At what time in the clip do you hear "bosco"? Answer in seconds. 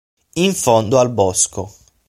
1.11-1.71